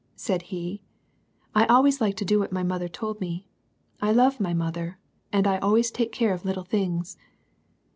'"—Said 0.29 0.41
he, 0.49 0.81
"I 1.53 1.67
always 1.67 2.01
like 2.01 2.17
to 2.17 2.25
do 2.25 2.39
what 2.39 2.51
my 2.51 2.63
mother 2.63 2.87
told 2.87 3.21
me. 3.21 3.45
I 4.01 4.11
love 4.11 4.39
my 4.39 4.51
mother, 4.51 4.97
and 5.31 5.45
I 5.45 5.59
always 5.59 5.91
take 5.91 6.11
care 6.11 6.33
of 6.33 6.43
little 6.43 6.63
things." 6.65 7.17